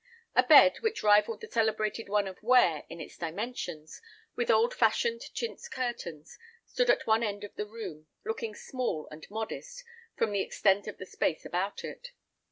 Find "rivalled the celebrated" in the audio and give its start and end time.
1.03-2.09